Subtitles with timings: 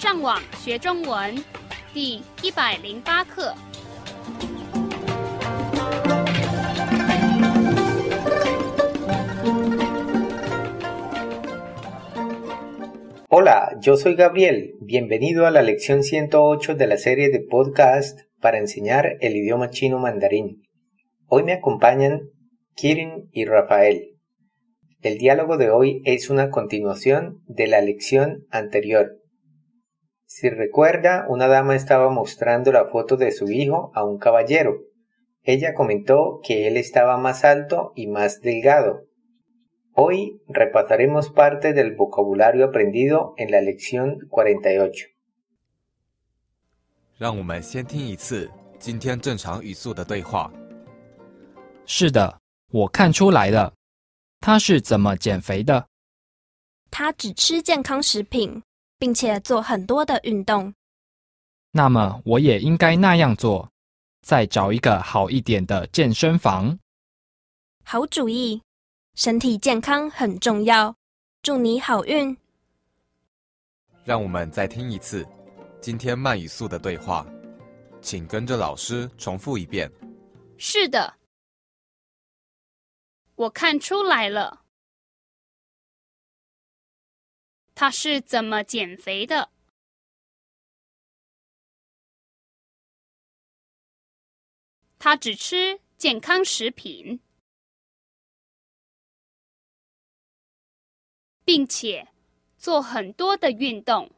[0.00, 1.34] 上网学中文
[1.92, 3.54] 第一百零八课。
[13.28, 14.76] Hola, yo soy Gabriel.
[14.80, 19.98] Bienvenido a la lección 108 de la serie de podcast para enseñar el idioma chino
[19.98, 20.62] mandarín.
[21.26, 22.30] Hoy me acompañan
[22.76, 24.16] Kirin y Rafael.
[25.02, 29.18] El diálogo de hoy es una continuación de la lección anterior.
[30.30, 34.78] Si recuerda, una dama estaba mostrando la foto de su hijo a un caballero.
[35.42, 39.04] Ella comentó que él estaba más alto y más delgado.
[39.92, 45.08] Hoy repasaremos parte del vocabulario aprendido en la lección 48.
[47.18, 50.52] 让我们先听一次今天正常语速的对话。
[51.86, 52.40] 是的，
[52.72, 53.72] 我看出来了。
[54.40, 55.86] 他是怎么减肥的？
[56.90, 58.62] 他只吃健康食品，
[59.01, 60.71] 并且做很多的运动。
[61.71, 63.67] 那么我也应该那样做，
[64.21, 66.77] 再找一个好一点的健身房。
[67.83, 68.61] 好主意。
[69.15, 70.95] 身体健康很重要，
[71.41, 72.37] 祝你好运。
[74.05, 75.27] 让我们再听一次
[75.81, 77.25] 今天慢语速的对话，
[78.01, 79.91] 请跟着老师重复一遍。
[80.57, 81.15] 是的，
[83.35, 84.60] 我看出来了，
[87.81, 89.49] 他是怎么减肥的？
[94.99, 97.19] 他只吃健康食品。
[101.43, 102.09] 并且
[102.55, 104.11] 做很多的运动。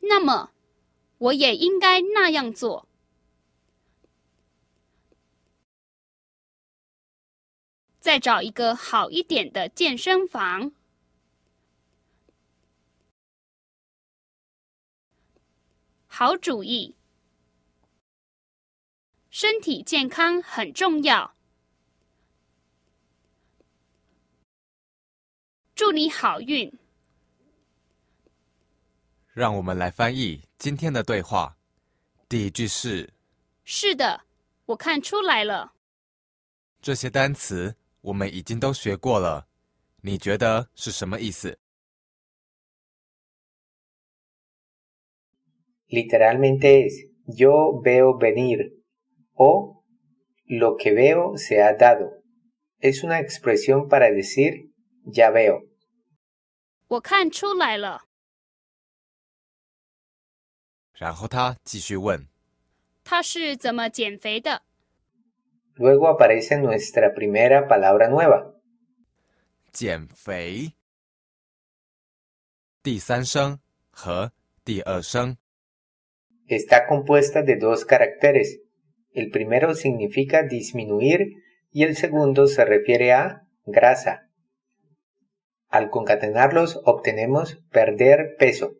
[0.00, 0.52] 那么，
[1.16, 2.86] 我也应该那样做。
[8.02, 10.72] 再找一个好一点的健身房。
[16.08, 16.96] 好主意。
[19.30, 21.36] 身体健康很重要。
[25.76, 26.76] 祝你好运。
[29.32, 31.56] 让我们来翻译今天的对话。
[32.28, 33.14] 第一句是：
[33.62, 34.24] 是的，
[34.66, 35.74] 我看出来了。
[36.80, 39.46] 这些单词我们已经都学过了，
[40.02, 41.58] 你觉得是什么意思
[45.88, 48.82] ？Literalmente es yo veo venir
[49.34, 49.84] o
[50.46, 52.22] lo que veo se ha dado.
[52.80, 54.72] Es una expresión para decir
[55.04, 55.68] ya veo.
[56.88, 58.06] 我看出来了。
[60.94, 62.26] 然后他继续问
[63.04, 64.62] ：“他是怎么减肥的？”
[65.75, 68.53] Luego aparece nuestra primera palabra nueva。
[69.71, 70.73] 减肥。
[72.81, 73.59] 第三声
[73.91, 74.31] 和
[74.63, 75.37] 第二声。
[76.47, 78.59] Está compuesta de dos caracteres.
[79.11, 84.29] El primero significa disminuir y el segundo se refiere a grasa.
[85.67, 88.73] Al concatenarlos obtenemos perder peso.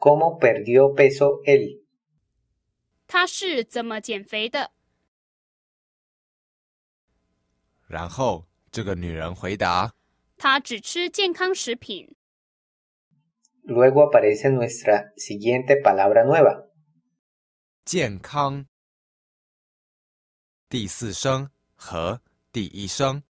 [0.00, 1.82] ¿Cómo perdió peso él?
[13.62, 16.66] Luego aparece nuestra siguiente palabra nueva.
[17.86, 18.66] 健康
[20.68, 22.20] 第四声和
[22.50, 23.22] 第一声，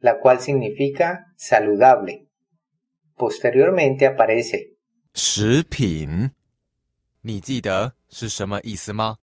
[0.00, 2.28] la cual significa saludable.
[3.16, 4.69] Posteriormente aparece
[5.14, 6.30] 食品，
[7.22, 9.18] 你记得是什么意思吗？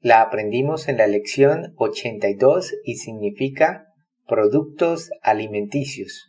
[0.00, 3.86] La aprendimos en la lección 82 y significa
[4.26, 6.28] productos alimenticios.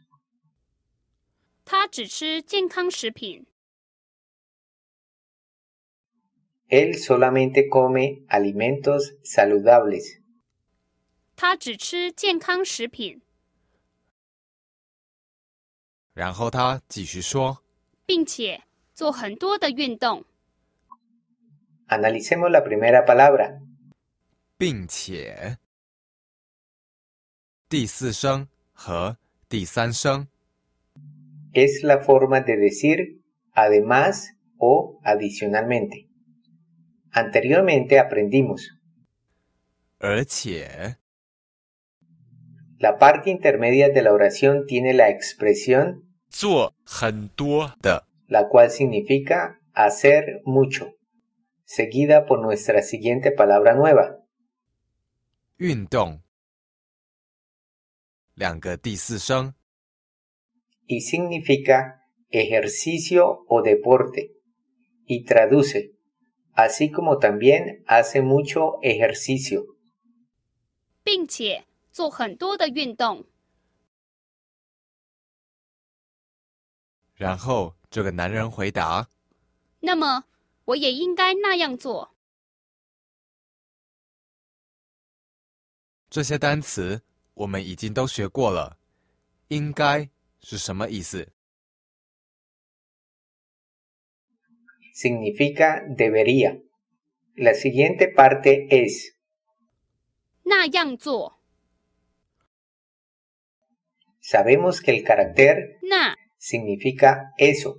[1.63, 3.45] 他只吃健康食品。
[6.69, 10.21] Él solamente come alimentos saludables.
[11.35, 13.21] 他只吃健康食品。
[16.14, 17.62] 然后他继续说，
[18.06, 18.62] 并且
[18.94, 20.24] 做很多的运动。
[21.88, 23.60] Analicemos la primera palabra.
[24.58, 25.58] 并且，
[27.68, 29.16] 第四声和
[29.48, 30.28] 第三声。
[31.52, 33.20] Es la forma de decir
[33.52, 36.08] además o adicionalmente.
[37.10, 38.70] Anteriormente aprendimos.
[42.81, 50.93] La parte intermedia de la oración tiene la expresión 做很多的 la cual significa hacer mucho.
[51.67, 54.23] seguida por nuestra siguiente palabra nueva.
[55.57, 56.21] 运动，
[58.35, 59.53] 两个第四声，
[60.87, 64.31] y significa ejercicio o deporte
[65.05, 65.91] y traduce,
[66.53, 69.65] así como también hace mucho ejercicio.
[71.03, 73.26] 并且 做很多的运动。
[77.14, 79.08] 然后这个男人回答
[79.80, 80.24] 那么
[80.64, 82.16] 我也应该那样做。
[86.10, 87.02] 这些单词
[87.34, 88.78] 我们已经都学过了，
[89.48, 90.10] 应该
[90.40, 91.32] 是什么意思
[94.94, 96.60] ？Significa debería.
[97.34, 99.14] La siguiente parte es
[100.42, 101.41] 那样做，
[104.21, 107.77] sabemos que el carácter 那 significa eso,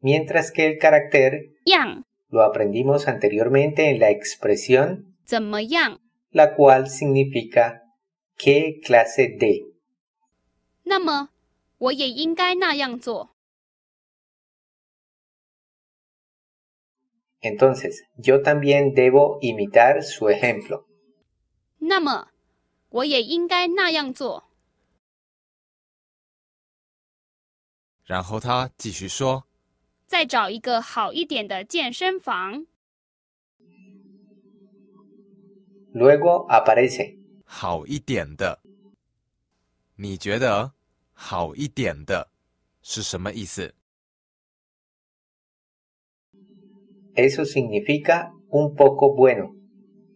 [0.00, 5.98] mientras que el carácter 样 lo aprendimos anteriormente en la expresión 怎么样？
[6.32, 7.82] la cual significa
[8.36, 9.62] qué clase de.
[10.84, 11.30] 那么
[11.78, 13.30] 我也应该那样做。
[17.40, 20.86] Entonces, yo también debo imitar su ejemplo.
[21.78, 22.28] 那么
[22.88, 24.44] 我也应该那样做。
[28.09, 29.45] 然后他继续说
[30.07, 32.65] 再找一个好一点的健身房。
[35.93, 38.61] Luego aparece 好一点的。
[39.95, 40.71] 你觉得
[41.13, 42.31] 好一点的
[42.81, 43.75] 是什么意思
[47.13, 49.53] ？Eso significa un poco bueno,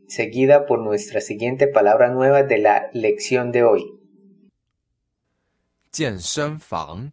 [0.07, 4.00] seguida por nuestra siguiente palabra nueva de la lección de hoy.
[5.92, 7.12] 健身房。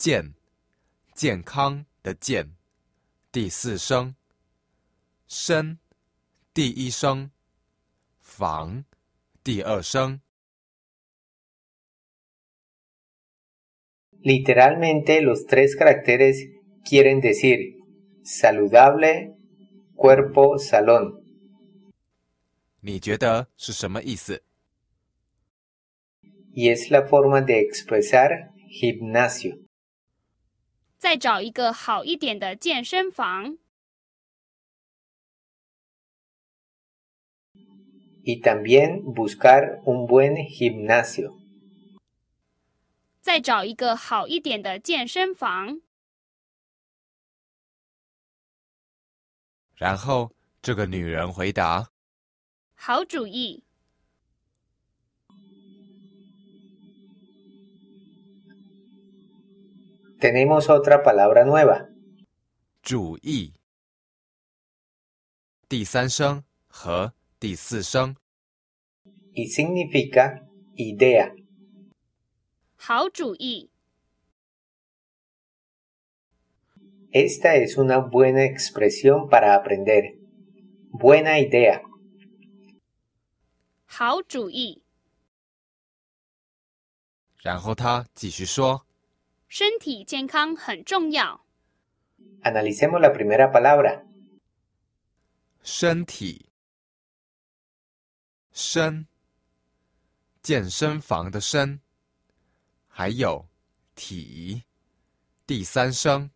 [0.00, 0.32] 健，
[1.12, 2.56] 健康的健，
[3.30, 4.14] 第四声。
[5.28, 5.78] 身，
[6.54, 7.30] 第一声。
[8.18, 8.86] 房，
[9.44, 10.22] 第二声。
[14.22, 16.48] Literalmente los tres caracteres
[16.82, 17.76] quieren decir
[18.24, 19.36] saludable,
[19.94, 21.22] cuerpo, salón.
[22.80, 24.42] 你觉得是什么意思
[26.54, 29.66] ？Y es la forma de expresar gimnasio.
[31.00, 33.56] 再找一个好一点的健身房。
[38.22, 41.38] Y también buscar un buen gimnasio.
[43.22, 45.80] 再找一个好一点的健身房。
[49.74, 51.88] 然后这个女人回答
[52.74, 53.69] 好主意。
[60.19, 61.89] Tenemos otra palabra nueva.
[62.81, 63.53] 主意。
[65.67, 68.15] 第三声和第四声。
[69.35, 71.35] y significa idea.
[72.77, 73.69] 好主意。
[77.11, 80.17] Esta es una buena expresión para aprender.
[80.91, 81.81] Buena idea.
[83.85, 84.81] 好主意。
[87.41, 88.85] 然后他继续说
[89.50, 91.44] 身体健康很重要。
[92.44, 94.04] Analicemos la primera palabra.
[95.64, 96.46] 身体。
[98.52, 99.08] 身，
[100.40, 101.80] 健身房的身，
[102.86, 103.48] 还有
[103.96, 104.62] 体，
[105.44, 106.30] 第三声。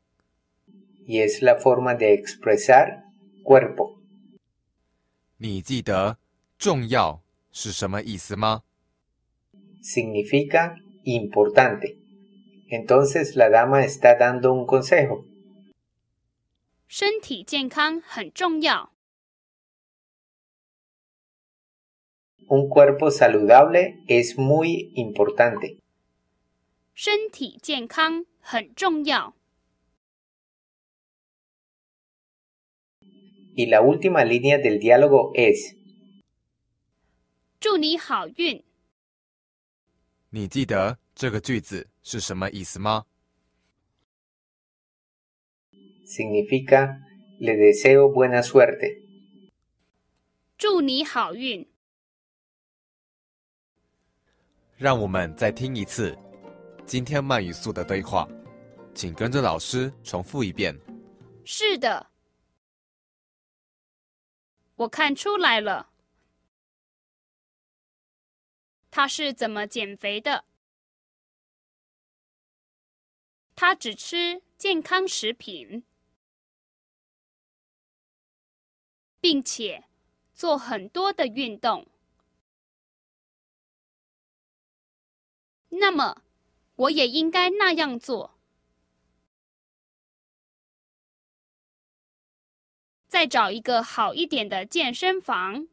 [1.06, 3.04] Y es la forma de expresar
[3.44, 4.00] cuerpo.
[5.36, 6.18] 你记得
[6.58, 8.64] 重要是什么意思吗
[9.84, 11.98] ？Significa importante.
[12.69, 15.25] Entonces la dama está dando un consejo.
[16.87, 18.91] 身体健康很重要。
[22.47, 25.77] Un cuerpo saludable es muy importante.
[26.95, 29.35] 身体健康很重要。
[33.55, 35.75] Y la última línea del diálogo es
[37.59, 38.63] 祝你好运。
[40.29, 43.06] 你记得这个句子 是什么意思吗
[46.04, 47.00] ？significa
[47.40, 49.02] le deseo buena suerte.
[50.58, 51.66] 祝你好运。
[54.76, 56.16] 让我们再听一次
[56.84, 58.28] 今天慢语速的对话，
[58.94, 60.78] 请跟着老师重复一遍。
[61.46, 62.10] 是的，
[64.74, 65.90] 我看出来了。
[68.90, 70.44] 他是怎么减肥的？
[73.54, 75.84] 他只吃健康食品。
[79.24, 79.86] 并且
[80.34, 81.88] 做很多的运动。
[85.70, 86.22] 那么，
[86.74, 88.38] 我也应该那样做。
[93.08, 95.68] 再找一个好一点的健身房。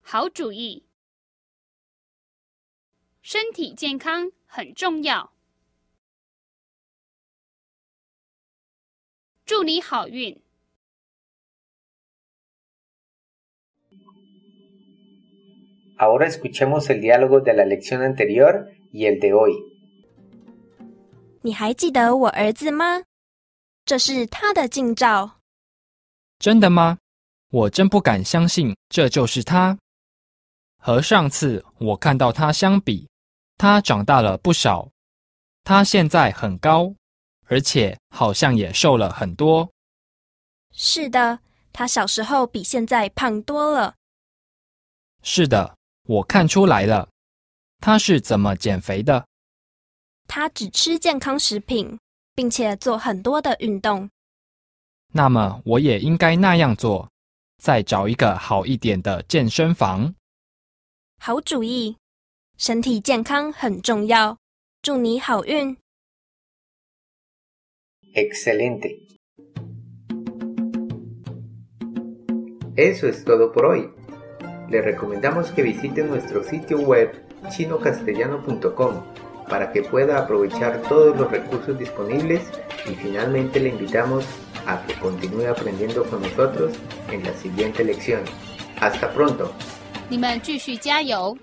[0.00, 0.86] 好主意，
[3.22, 5.32] 身体健康很重要。
[9.46, 10.40] 祝你好运。
[15.96, 19.52] Ahora escuchemos el diálogo de la lección anterior y el de hoy.
[21.42, 23.04] 你还记得我儿子吗？
[23.84, 25.40] 这是他的近照。
[26.40, 26.98] 真的吗？
[27.50, 29.78] 我真不敢相信这就是他。
[30.78, 33.08] 和上次我看到他相比，
[33.62, 34.90] 他长大了不少。
[35.62, 36.96] 他现在很高，
[37.46, 39.70] 而且好像也瘦了很多。
[40.72, 41.38] 是的，
[41.72, 43.94] 他小时候比现在胖多了。
[45.22, 45.76] 是的，
[46.08, 47.08] 我看出来了。
[47.78, 49.28] 他是怎么减肥的？
[50.26, 51.96] 他只吃健康食品，
[52.34, 54.10] 并且做很多的运动。
[55.12, 57.08] 那么我也应该那样做，
[57.58, 60.12] 再找一个好一点的健身房。
[61.20, 61.96] 好主意，
[62.61, 64.37] 身体健康很重要。
[64.81, 65.77] 祝你好运。
[68.13, 69.07] Excelente.
[72.75, 73.89] Eso es todo por hoy.
[74.69, 77.11] Le recomendamos que visite nuestro sitio web
[77.49, 79.03] chinocastellano.com
[79.49, 82.41] para que pueda aprovechar todos los recursos disponibles
[82.89, 84.25] y finalmente le invitamos
[84.65, 86.73] a que continúe aprendiendo con nosotros
[87.11, 88.21] en la siguiente lección.
[88.79, 89.51] Hasta pronto.
[90.09, 91.37] 你们继续加油！